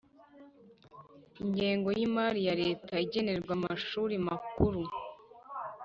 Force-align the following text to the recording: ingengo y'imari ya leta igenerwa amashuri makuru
ingengo 1.43 1.89
y'imari 1.97 2.39
ya 2.47 2.55
leta 2.63 2.93
igenerwa 3.05 3.51
amashuri 3.57 4.15
makuru 4.27 4.81